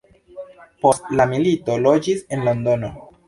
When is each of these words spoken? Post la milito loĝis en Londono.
Post 0.85 1.11
la 1.19 1.27
milito 1.33 1.77
loĝis 1.87 2.25
en 2.37 2.47
Londono. 2.51 2.91